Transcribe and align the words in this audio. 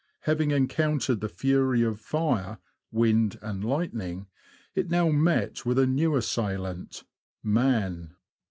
Having 0.21 0.49
encountered 0.49 1.19
the 1.21 1.29
fury 1.29 1.83
of 1.83 1.99
fire, 2.01 2.57
wind, 2.91 3.37
and 3.43 3.63
lightning, 3.63 4.25
it 4.73 4.89
now 4.89 5.09
met 5.09 5.63
with 5.63 5.77
a 5.77 5.85
new 5.85 6.15
assailant— 6.15 7.03
man. 7.59 8.15